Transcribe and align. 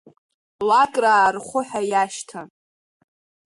Лакраа 0.67 1.27
рхәы 1.35 1.61
ҳәа 1.67 1.81
иашьҭан. 1.91 2.47